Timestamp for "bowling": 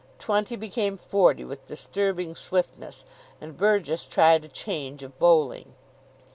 5.19-5.75